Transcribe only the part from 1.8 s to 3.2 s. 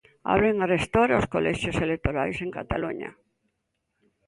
electorais en Cataluña.